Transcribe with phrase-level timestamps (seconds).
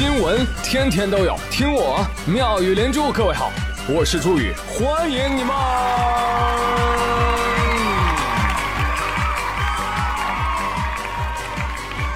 [0.00, 3.12] 新闻天天都有，听我妙语连珠。
[3.12, 3.52] 各位好，
[3.86, 5.54] 我是朱宇，欢迎你们！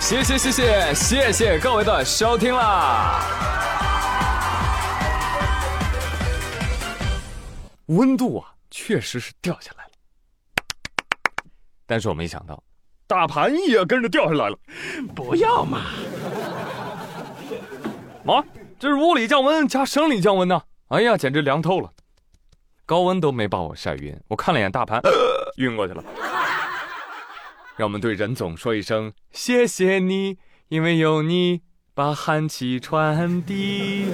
[0.01, 3.21] 谢谢谢谢谢谢各位的收听啦！
[7.89, 9.91] 温度啊，确实是掉下来了，
[11.85, 12.63] 但是我没想到，
[13.07, 14.57] 大盘也跟着掉下来了。
[15.15, 15.83] 不要嘛！
[18.27, 18.43] 啊，
[18.79, 20.63] 这是物理降温加生理降温呢！
[20.89, 21.93] 哎呀，简直凉透了，
[22.87, 24.19] 高温都没把我晒晕。
[24.29, 25.01] 我看了眼大盘，
[25.59, 26.03] 晕过去了。
[27.77, 34.07] 让我们对任总说一声谢谢你，因为有你把寒气传递。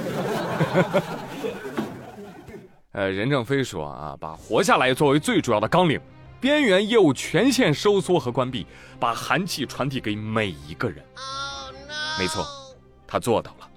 [2.91, 6.01] 呃，任正非说啊，把活下来作为最主要的纲领，
[6.41, 8.67] 边缘业务全线收缩和关闭，
[8.99, 11.01] 把寒气传递给每一个人。
[12.19, 12.45] 没错，
[13.07, 13.70] 他做到了。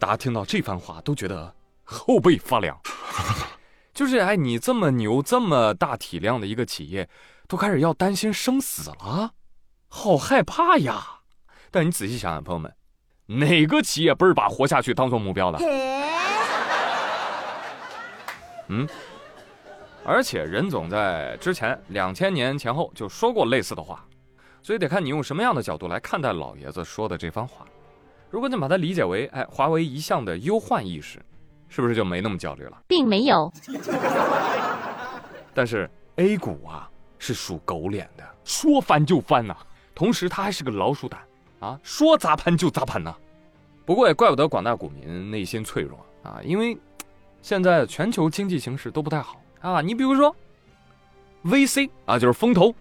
[0.00, 1.54] 大家听到这番话都觉得
[1.84, 2.80] 后背发凉，
[3.92, 7.06] 就是哎，你这么牛、这么大体量的一个企业，
[7.46, 9.32] 都开始要担心生死了，
[9.88, 11.20] 好害怕呀！
[11.70, 12.74] 但你仔细想想，朋友们，
[13.26, 15.58] 哪个企业不是把活下去当做目标的？
[18.68, 18.88] 嗯，
[20.02, 24.02] 而且任总在之前两千年前后就说过类似的话，
[24.62, 27.66] 所以得看你用什么样的角度来看待老爷子说的这番话。
[28.30, 31.20] 如果你把它理解为，哎，华为一向的忧患意识，
[31.68, 32.80] 是不是就没那么焦虑了？
[32.86, 33.52] 并没有。
[35.52, 39.56] 但是 A 股啊是属狗脸的，说翻就翻呐。
[39.94, 41.20] 同时它还是个老鼠胆
[41.58, 43.14] 啊，说砸盘就砸盘呐。
[43.84, 46.78] 不过也怪不得广大股民内心脆弱啊，因为
[47.42, 49.80] 现在全球经济形势都不太好啊。
[49.80, 50.34] 你比如说
[51.44, 52.72] VC 啊，就是风投，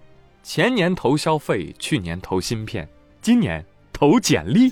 [0.44, 2.88] 前年投消费，去年投芯片，
[3.20, 3.66] 今年。
[4.00, 4.72] 投简历，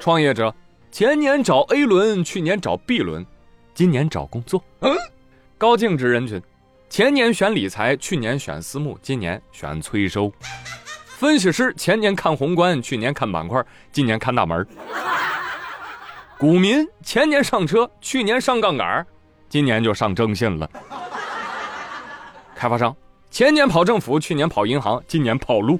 [0.00, 0.54] 创业者
[0.90, 3.26] 前年找 A 轮，去年找 B 轮，
[3.74, 4.64] 今年找工作。
[4.80, 4.96] 嗯，
[5.58, 6.42] 高净值人群，
[6.88, 10.32] 前年选理财，去年选私募，今年选催收。
[11.04, 13.62] 分析师前年看宏观，去年看板块，
[13.92, 14.66] 今年看大门。
[16.38, 19.06] 股民前年上车，去年上杠杆，
[19.50, 20.66] 今年就上征信了。
[22.56, 22.96] 开发商
[23.30, 25.78] 前年跑政府，去年跑银行，今年跑路。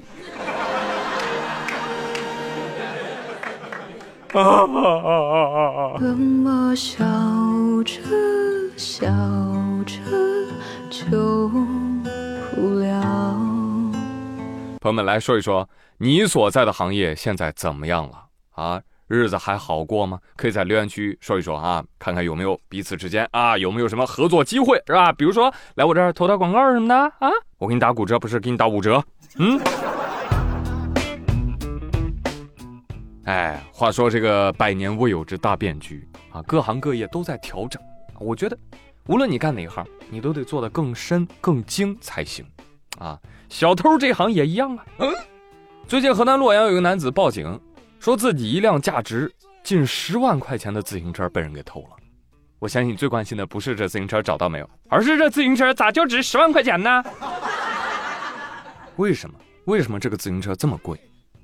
[4.33, 5.99] 啊啊啊啊啊！
[5.99, 7.05] 怎么笑
[7.85, 8.01] 着
[8.75, 9.05] 笑
[9.85, 9.93] 着
[10.89, 13.37] 就哭了？
[14.81, 18.81] 朋友们来说一说，你所在的行业现在怎么样了啊？
[19.07, 20.17] 日子还好过吗？
[20.35, 25.13] 可以在留言区说一说啊，看看有没有彼此之间啊有没有什么合作机会是吧？
[25.13, 27.29] 比如说来我这儿投点广告什么的啊，
[27.59, 29.03] 我给你打骨折，不是给你打五折，
[29.37, 29.59] 嗯。
[33.25, 37.81] 哎，话说这个百年未有之大变局啊，各行各业都在调整。
[38.19, 38.57] 我觉得，
[39.07, 42.45] 无论你干哪行，你都得做得更深、更精才行。
[42.99, 43.17] 啊，
[43.49, 44.85] 小偷这行也一样啊。
[44.99, 45.13] 嗯，
[45.87, 47.59] 最近河南洛阳有个男子报警，
[47.99, 51.89] 说自己一辆价值近十万块钱的自行车被人给偷了。
[52.59, 57.03] 我相信你最关心的不是这自行车找到没有，而是这自行车咋就值十万块钱呢？
[58.97, 59.35] 为什么？
[59.65, 60.99] 为什么这个自行车这么贵？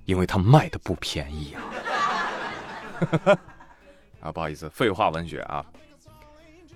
[0.09, 3.37] 因为它卖的不便宜啊！
[4.21, 5.63] 啊，不好意思，废话文学啊。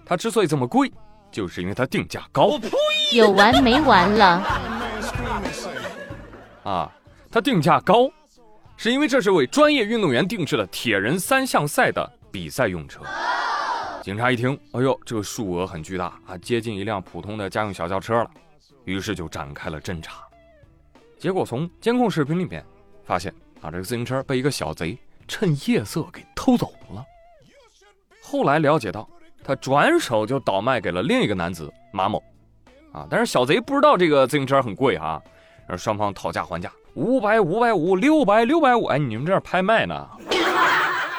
[0.06, 0.92] 它之所以这么贵，
[1.32, 2.60] 就是因为它定价高。
[3.12, 4.44] 有完没完了？
[6.64, 6.92] 啊，
[7.32, 8.08] 它定价高，
[8.78, 13.02] 是因为这是为专业运动员定制的铁人三项赛的比赛用车。
[14.04, 18.30] 警察一听，哎呦，这个数额很巨大啊，接近一辆普通的家用小轿车了，
[18.86, 20.22] 于是就展开了侦查。
[21.18, 22.64] 结果从监控视频里面。
[23.06, 24.98] 发现啊，这个自行车被一个小贼
[25.28, 27.04] 趁夜色给偷走了。
[28.22, 29.08] 后来了解到，
[29.44, 32.22] 他转手就倒卖给了另一个男子马某。
[32.92, 35.22] 啊，但是小贼不知道这个自行车很贵啊，
[35.68, 38.86] 让双方讨价还价，五百五百五，六百六百五。
[38.86, 40.08] 哎，你们这拍卖呢？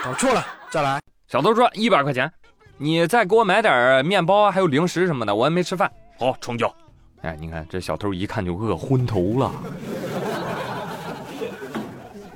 [0.05, 1.01] 搞错了，再来。
[1.27, 2.31] 小偷说一百块钱，
[2.79, 5.91] 你再给我买点面包还有零食什么的，我还没吃饭。
[6.19, 6.73] 好，成交。
[7.23, 9.51] 哎，你看这小偷一看就饿昏头了。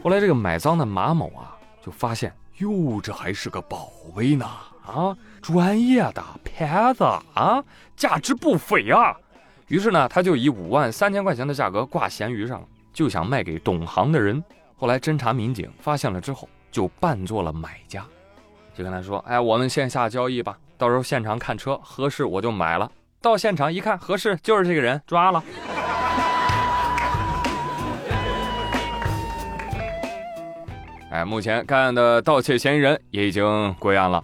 [0.02, 4.46] 后来，这个买赃的马某啊，就发现哟，这还是个宝贝呢
[4.86, 7.04] 啊，专业的牌子
[7.34, 7.62] 啊，
[7.96, 9.14] 价值不菲啊。
[9.66, 14.42] 于是呢，他就以五万三千块钱的价格挂闲鱼上了，就想卖给懂行的人。
[14.76, 18.06] 后来侦查民警发现了之后，就扮作了买家，
[18.74, 22.90] 就跟他说：“哎，我们线下交易吧，到时候现场看车合适我就买了。
[23.20, 25.42] 到现场一看合适，就是这个人，抓了。”
[31.10, 34.22] 哎，目前该案的盗窃嫌疑人也已经归案了。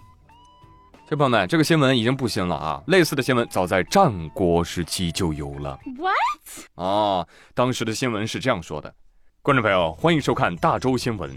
[1.09, 5.79] 小朋友们，这个新闻已经不新了啊，类似的新闻早在战国时期就有了。
[5.97, 6.67] What？
[6.75, 8.95] 哦，当时的新闻是这样说的：
[9.41, 11.31] 观众朋友，欢迎收看大周新闻。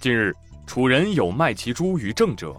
[0.00, 0.32] 近日，
[0.64, 2.54] 楚人有卖其珠于郑者，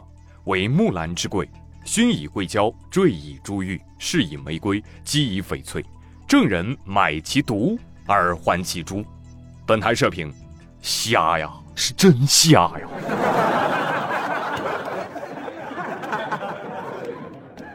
[0.45, 1.49] 为木兰之贵，
[1.85, 5.85] 熏以桂胶，缀以珠玉，饰以玫瑰，积以翡翠。
[6.27, 7.77] 郑人买其毒
[8.07, 9.05] 而还其珠。
[9.65, 10.33] 本台社评：
[10.81, 11.49] 瞎呀！
[11.75, 12.87] 是真瞎呀！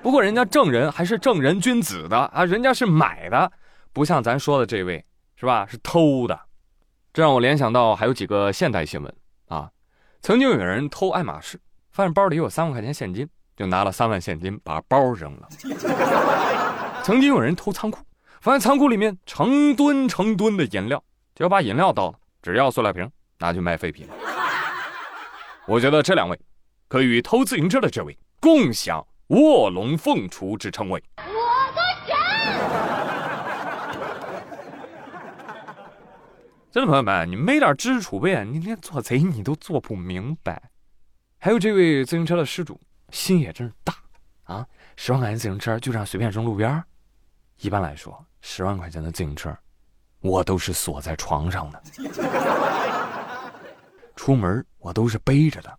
[0.02, 3.52] 不过人家证人还是正人君子的啊，人家是买的，
[3.92, 5.04] 不像咱说的这位
[5.36, 5.66] 是吧？
[5.66, 6.40] 是偷的，
[7.12, 9.14] 这让我联想到还有几个现代新闻
[9.48, 9.70] 啊。
[10.22, 11.60] 曾经有人偷爱马仕，
[11.92, 15.48] 发现包里有三万块钱现金，就拿了三万现金把包扔了。
[17.02, 18.00] 曾经有人偷仓库，
[18.40, 21.02] 发现仓库里面成吨成吨的饮料，
[21.34, 23.10] 就要把饮料倒了，只要塑料瓶。
[23.40, 24.06] 拿去卖废品。
[25.66, 26.38] 我觉得这两位
[26.86, 31.02] 可与偷自行车的这位共享卧龙凤雏之称谓。
[31.16, 31.22] 我
[31.74, 32.16] 的天！
[36.70, 40.70] 真的朋友们，你没点知识储备，你连做贼你都做不明白。
[41.38, 43.94] 还有这位自行车的失主，心也真是大
[44.44, 44.66] 啊！
[44.96, 46.82] 十万块钱自行车就这样随便扔路边
[47.60, 49.56] 一般来说，十万块钱的自行车，
[50.20, 51.82] 我都是锁在床上的。
[54.20, 55.78] 出门我都是背着的，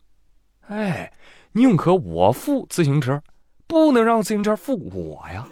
[0.68, 1.14] 哎，
[1.52, 3.22] 宁可我付自行车，
[3.68, 5.48] 不能让自行车付我呀！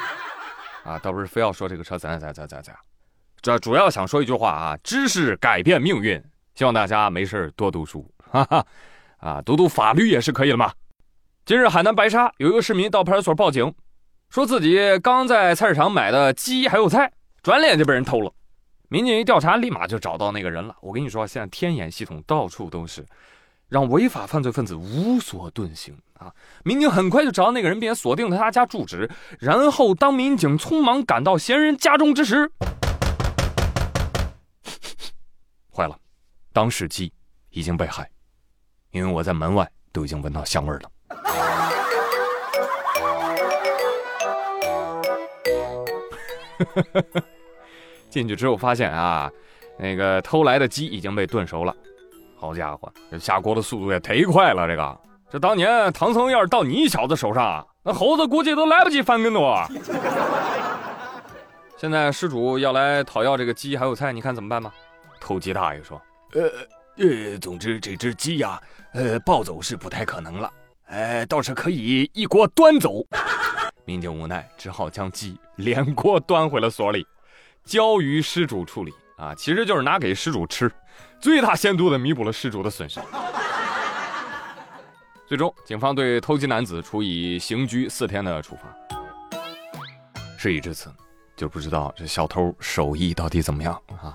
[0.84, 2.82] 啊，倒不是非要说这个车怎样怎样怎样怎样，
[3.42, 6.18] 这主要想说一句话啊：知识改变命运。
[6.54, 8.66] 希望大家没事多读书，哈哈，
[9.18, 10.72] 啊，读读法律也是可以的嘛。
[11.44, 13.70] 今日海南白沙有一个市民到派出所报警，
[14.30, 17.12] 说自己刚在菜市场买的鸡还有菜，
[17.42, 18.32] 转脸就被人偷了。
[18.88, 20.76] 民警一调查，立马就找到那个人了。
[20.80, 23.04] 我跟你说，现在天眼系统到处都是，
[23.68, 26.32] 让违法犯罪分子无所遁形啊！
[26.64, 29.10] 民警很快就找到那个人，并且锁定了他家住址。
[29.40, 32.48] 然后，当民警匆忙赶到嫌疑人家中之时，
[35.74, 35.98] 坏了，
[36.52, 37.12] 当事鸡
[37.50, 38.08] 已经被害，
[38.90, 40.90] 因为我在门外都已经闻到香味了。
[48.14, 49.28] 进去之后发现啊，
[49.76, 51.74] 那个偷来的鸡已经被炖熟了。
[52.36, 54.68] 好家伙，这下锅的速度也忒快了。
[54.68, 55.00] 这个，
[55.32, 59.68] 这当年唐僧要是到你小子手上，那猴子估计都来不及翻跟头啊。
[61.76, 64.72] 现在失主要来讨要这个鸡还有菜，你看怎么办吧？
[65.20, 66.00] 偷鸡大爷说
[66.34, 66.42] ：“呃
[66.98, 68.60] 呃，总之这只鸡呀，
[68.92, 70.52] 呃，抱走是不太可能了，
[70.86, 73.04] 呃，倒是可以一锅端走。
[73.84, 77.04] ”民警无奈，只好将鸡连锅端回了所里。
[77.64, 80.70] 交于失主处理啊，其实就是拿给失主吃，
[81.20, 83.00] 最大限度的弥补了失主的损失。
[85.26, 89.38] 最终，警方对偷鸡男子处以刑拘四天的处罚。
[90.36, 90.92] 事已至此，
[91.34, 94.14] 就不知道这小偷手艺到底怎么样啊？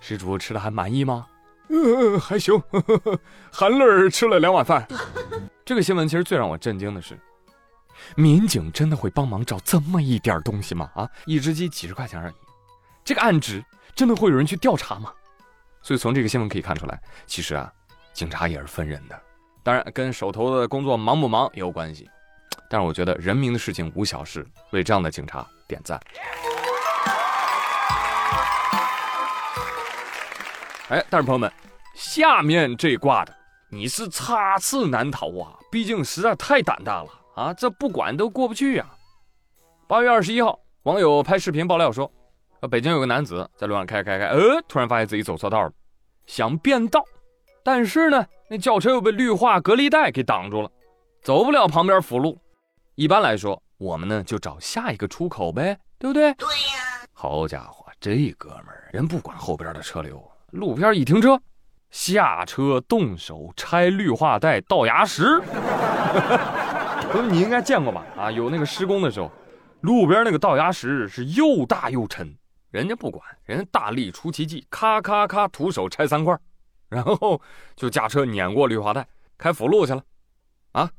[0.00, 1.26] 失主吃的还满意吗？
[1.68, 2.58] 呃，还行，
[3.52, 4.88] 含泪吃了两碗饭。
[5.66, 7.20] 这个新闻其实最让我震惊的是，
[8.16, 10.90] 民警真的会帮忙找这么一点东西吗？
[10.94, 12.34] 啊，一只鸡几十块钱而已。
[13.08, 13.64] 这个案值
[13.94, 15.10] 真的会有人去调查吗？
[15.80, 17.72] 所以从这个新闻可以看出来，其实啊，
[18.12, 19.18] 警察也是分人的，
[19.62, 22.06] 当然跟手头的工作忙不忙也有关系。
[22.68, 25.98] 但是我觉得人民的事情无小事，为这样的警察点赞。
[30.90, 31.50] 哎，但是朋友们，
[31.94, 33.34] 下面这挂的
[33.70, 35.56] 你是插翅难逃啊！
[35.72, 38.86] 毕竟实在太胆大了啊，这不管都过不去呀。
[39.86, 42.12] 八月二十一号，网友拍视频爆料说。
[42.60, 45.70] 呃，北京有个男子在路上开开开，呃，突然发现自己走错道了，
[46.26, 47.04] 想变道，
[47.62, 50.68] 但是呢，那轿车又被绿化隔离带给挡住了，
[51.22, 52.36] 走不了旁边辅路。
[52.96, 56.34] 一般来说，我们呢就找下一个出口呗，对不对？
[56.34, 57.06] 对呀。
[57.12, 61.40] 好家伙，这哥们儿人不管后边的车流，路边一停车，
[61.92, 65.40] 下车动手拆绿化带倒牙石。
[67.12, 68.04] 不是，你应该见过吧？
[68.16, 69.30] 啊，有那个施工的时候，
[69.82, 72.34] 路边那个倒牙石是又大又沉。
[72.70, 76.38] 人家不管，人家大力出奇迹，咔咔咔，徒手拆三块，
[76.88, 77.40] 然后
[77.74, 79.06] 就驾车碾过绿化带，
[79.38, 80.04] 开辅路去了。
[80.72, 80.90] 啊，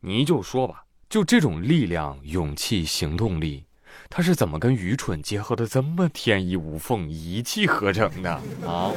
[0.00, 3.64] 你就说吧，就这种力量、勇气、行动力，
[4.08, 8.30] 他是怎么跟愚蠢结合的这么天衣无缝、一气呵成的
[8.64, 8.92] 啊？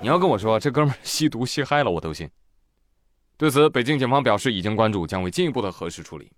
[0.00, 2.28] 你要跟我说这哥们吸毒吸嗨了，我都信。
[3.36, 6.32] 对此，北京警方表示已经关注，将会进一步的核实处理。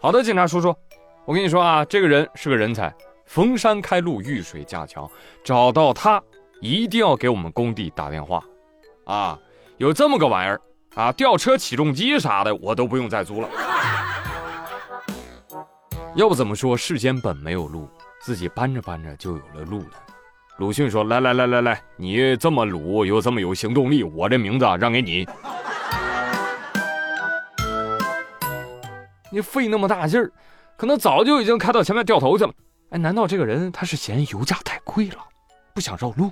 [0.00, 0.74] 好的，警察叔叔。
[1.30, 2.92] 我跟你说啊，这个人是个人才，
[3.24, 5.08] 逢山开路，遇水架桥，
[5.44, 6.20] 找到他
[6.60, 8.42] 一定要给我们工地打电话，
[9.04, 9.38] 啊，
[9.76, 10.60] 有这么个玩意儿
[10.96, 13.48] 啊，吊车起重机啥的，我都不用再租了。
[16.16, 17.88] 要不怎么说世间本没有路，
[18.20, 19.92] 自己搬着搬着就有了路呢？
[20.58, 25.28] 鲁迅说：“来来来来来，你这么鲁又这么有行动力，我这名字让给你。
[29.30, 30.32] 你费那么大劲儿，
[30.80, 32.54] 可能早就已经开到前面掉头去了。
[32.88, 35.18] 哎，难道这个人他是嫌油价太贵了，
[35.74, 36.30] 不想绕路？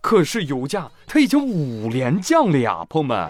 [0.00, 3.28] 可是油价他已经五连降了呀，朋友们。”